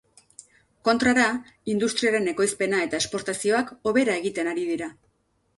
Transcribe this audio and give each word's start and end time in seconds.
Kontrara, 0.87 1.25
industriaren 1.73 2.25
ekoizpena 2.33 2.81
eta 2.89 3.03
esportazioak 3.05 3.73
hobera 3.93 4.19
egiten 4.23 4.55
ari 4.55 4.69
dira. 4.73 4.91